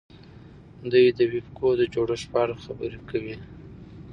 دوی 0.91 1.05
د 1.17 1.19
وییکو 1.31 1.69
د 1.77 1.81
جوړښت 1.93 2.27
په 2.31 2.37
اړه 2.43 2.55
خبرې 2.63 2.99
کوي. 3.09 3.35